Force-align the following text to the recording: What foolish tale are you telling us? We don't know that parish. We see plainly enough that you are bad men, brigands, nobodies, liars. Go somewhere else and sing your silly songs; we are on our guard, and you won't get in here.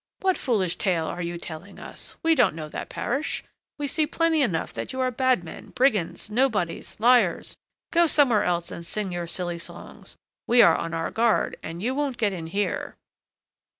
What 0.21 0.35
foolish 0.35 0.77
tale 0.79 1.05
are 1.05 1.21
you 1.21 1.37
telling 1.37 1.77
us? 1.77 2.15
We 2.23 2.33
don't 2.33 2.55
know 2.55 2.67
that 2.69 2.89
parish. 2.89 3.43
We 3.77 3.85
see 3.85 4.07
plainly 4.07 4.41
enough 4.41 4.73
that 4.73 4.91
you 4.91 4.99
are 4.99 5.11
bad 5.11 5.43
men, 5.43 5.69
brigands, 5.69 6.27
nobodies, 6.31 6.95
liars. 6.97 7.55
Go 7.91 8.07
somewhere 8.07 8.43
else 8.43 8.71
and 8.71 8.83
sing 8.83 9.11
your 9.11 9.27
silly 9.27 9.59
songs; 9.59 10.17
we 10.47 10.63
are 10.63 10.75
on 10.75 10.95
our 10.95 11.11
guard, 11.11 11.55
and 11.61 11.83
you 11.83 11.93
won't 11.93 12.17
get 12.17 12.33
in 12.33 12.47
here. 12.47 12.95